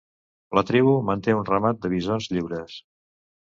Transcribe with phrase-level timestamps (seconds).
[0.59, 2.83] La tribu manté un ramat de bisons lliures.